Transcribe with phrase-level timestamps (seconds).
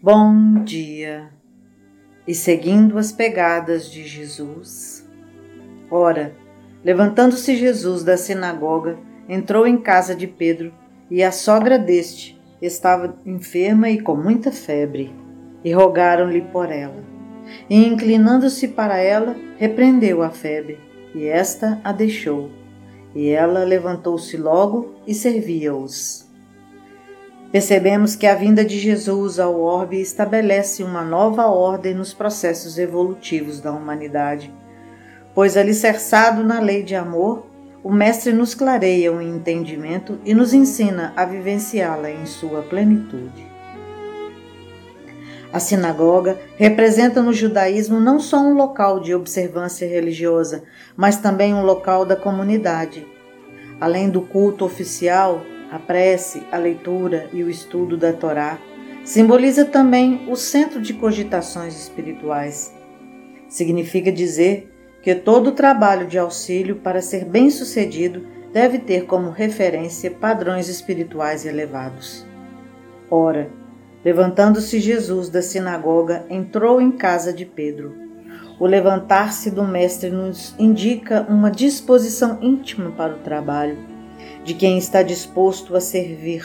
[0.00, 1.28] Bom dia!
[2.24, 5.04] E seguindo as pegadas de Jesus.
[5.90, 6.36] Ora,
[6.84, 8.96] levantando-se Jesus da sinagoga,
[9.28, 10.72] entrou em casa de Pedro,
[11.10, 15.12] e a sogra deste estava enferma e com muita febre,
[15.64, 17.02] e rogaram-lhe por ela.
[17.68, 20.78] E inclinando-se para ela, repreendeu a febre,
[21.12, 22.52] e esta a deixou.
[23.16, 26.27] E ela levantou-se logo e servia-os.
[27.50, 33.58] Percebemos que a vinda de Jesus ao orbe estabelece uma nova ordem nos processos evolutivos
[33.58, 34.52] da humanidade,
[35.34, 37.46] pois alicerçado na lei de amor,
[37.82, 43.46] o Mestre nos clareia o entendimento e nos ensina a vivenciá-la em sua plenitude.
[45.50, 51.64] A sinagoga representa no judaísmo não só um local de observância religiosa, mas também um
[51.64, 53.06] local da comunidade.
[53.80, 55.40] Além do culto oficial,
[55.70, 58.58] a prece, a leitura e o estudo da Torá
[59.04, 62.74] simboliza também o centro de cogitações espirituais.
[63.48, 70.68] Significa dizer que todo trabalho de auxílio, para ser bem-sucedido, deve ter como referência padrões
[70.68, 72.26] espirituais elevados.
[73.10, 73.50] Ora,
[74.04, 77.94] levantando-se Jesus da sinagoga, entrou em casa de Pedro.
[78.58, 83.97] O levantar-se do Mestre nos indica uma disposição íntima para o trabalho
[84.44, 86.44] de quem está disposto a servir,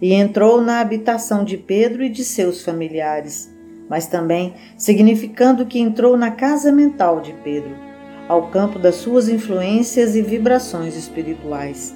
[0.00, 3.52] e entrou na habitação de Pedro e de seus familiares,
[3.88, 7.74] mas também significando que entrou na casa mental de Pedro,
[8.28, 11.94] ao campo das suas influências e vibrações espirituais.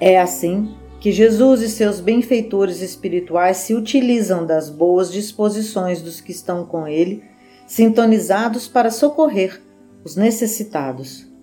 [0.00, 6.32] É assim que Jesus e seus benfeitores espirituais se utilizam das boas disposições dos que
[6.32, 7.22] estão com ele,
[7.66, 9.60] sintonizados para socorrer
[10.04, 11.33] os necessitados.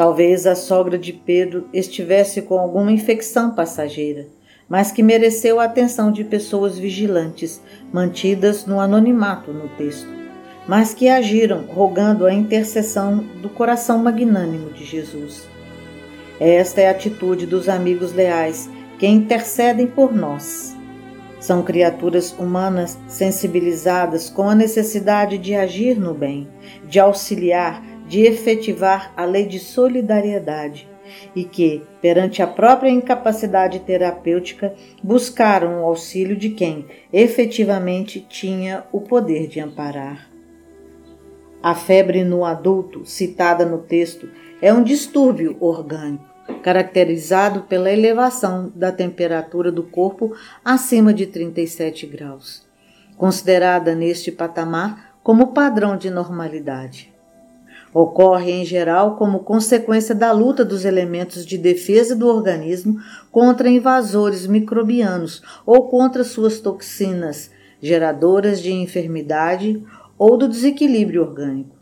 [0.00, 4.28] Talvez a sogra de Pedro estivesse com alguma infecção passageira,
[4.66, 7.60] mas que mereceu a atenção de pessoas vigilantes,
[7.92, 10.08] mantidas no anonimato no texto,
[10.66, 15.46] mas que agiram rogando a intercessão do coração magnânimo de Jesus.
[16.40, 20.74] Esta é a atitude dos amigos leais que intercedem por nós.
[21.38, 26.48] São criaturas humanas sensibilizadas com a necessidade de agir no bem,
[26.88, 30.88] de auxiliar, de efetivar a lei de solidariedade
[31.34, 39.00] e que, perante a própria incapacidade terapêutica, buscaram o auxílio de quem efetivamente tinha o
[39.00, 40.28] poder de amparar.
[41.62, 44.28] A febre no adulto, citada no texto,
[44.60, 46.24] é um distúrbio orgânico,
[46.64, 50.34] caracterizado pela elevação da temperatura do corpo
[50.64, 52.66] acima de 37 graus,
[53.16, 57.09] considerada neste patamar como padrão de normalidade.
[57.92, 63.00] Ocorre, em geral, como consequência da luta dos elementos de defesa do organismo
[63.32, 67.50] contra invasores microbianos ou contra suas toxinas,
[67.82, 69.82] geradoras de enfermidade
[70.16, 71.74] ou do desequilíbrio orgânico.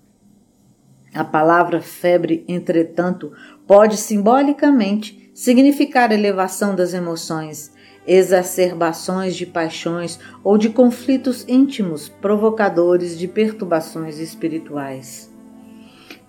[1.13, 3.33] A palavra febre, entretanto,
[3.67, 7.71] pode simbolicamente significar elevação das emoções,
[8.07, 15.37] exacerbações de paixões ou de conflitos íntimos provocadores de perturbações espirituais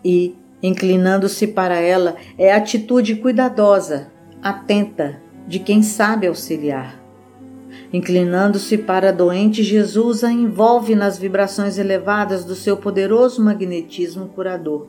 [0.04, 4.12] e, inclinando-se para ela, é a atitude cuidadosa,
[4.42, 7.00] atenta, de quem sabe auxiliar.
[7.92, 14.88] Inclinando-se para a doente, Jesus a envolve nas vibrações elevadas do seu poderoso magnetismo curador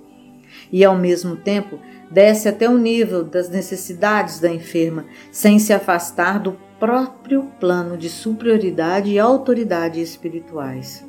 [0.71, 1.79] e, ao mesmo tempo,
[2.11, 8.09] desce até o nível das necessidades da enferma, sem se afastar do próprio plano de
[8.09, 11.07] superioridade e autoridade espirituais.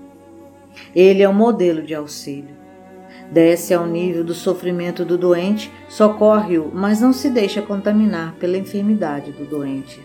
[0.95, 2.60] Ele é o modelo de auxílio
[3.31, 9.31] desce ao nível do sofrimento do doente, socorre-o, mas não se deixa contaminar pela enfermidade
[9.31, 10.01] do doente.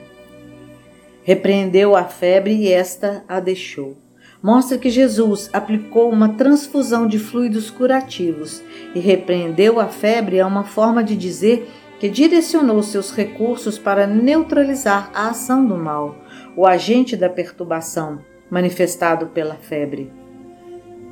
[1.23, 3.97] Repreendeu a febre e esta a deixou.
[4.41, 8.63] Mostra que Jesus aplicou uma transfusão de fluidos curativos
[8.95, 15.11] e repreendeu a febre é uma forma de dizer que direcionou seus recursos para neutralizar
[15.13, 16.17] a ação do mal,
[16.55, 18.21] o agente da perturbação
[18.51, 20.13] manifestado pela febre.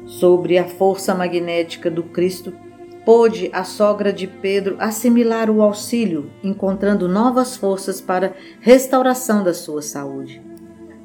[0.06, 2.52] Sobre a força magnética do Cristo,
[3.04, 9.82] pôde a sogra de Pedro assimilar o auxílio, encontrando novas forças para restauração da sua
[9.82, 10.42] saúde.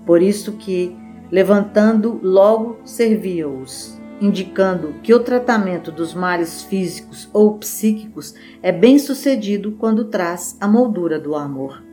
[0.06, 0.96] Por isso que,
[1.32, 9.74] levantando, logo servia-os, indicando que o tratamento dos males físicos ou psíquicos é bem sucedido
[9.74, 11.84] quando traz a moldura do amor.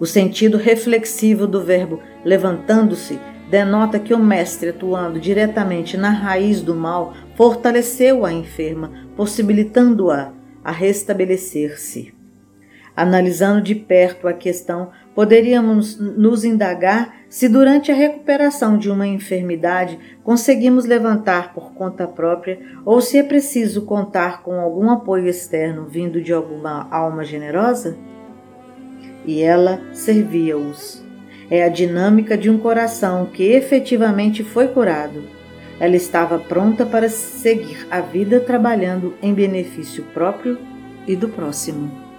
[0.00, 3.20] O sentido reflexivo do verbo levantando-se
[3.52, 10.32] denota que o mestre, atuando diretamente na raiz do mal, fortaleceu a enferma, possibilitando-a
[10.64, 12.14] a restabelecer-se.
[12.96, 19.98] Analisando de perto a questão, poderíamos nos indagar se durante a recuperação de uma enfermidade
[20.24, 26.22] conseguimos levantar por conta própria ou se é preciso contar com algum apoio externo vindo
[26.22, 27.98] de alguma alma generosa?
[29.26, 31.11] E ela servia-os.
[31.50, 35.22] É a dinâmica de um coração que efetivamente foi curado.
[35.80, 40.58] Ela estava pronta para seguir a vida trabalhando em benefício próprio
[41.06, 42.11] e do próximo.